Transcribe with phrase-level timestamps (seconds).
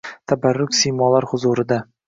[0.31, 1.83] Tabarruk siymolar huzurida